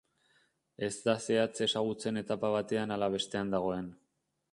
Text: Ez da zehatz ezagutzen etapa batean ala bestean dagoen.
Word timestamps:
Ez 0.85 0.95
da 1.07 1.13
zehatz 1.25 1.59
ezagutzen 1.65 2.17
etapa 2.21 2.51
batean 2.57 2.95
ala 2.97 3.11
bestean 3.17 3.53
dagoen. 3.57 3.93